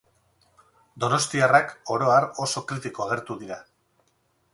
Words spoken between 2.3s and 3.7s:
oso kritiko agertu dira.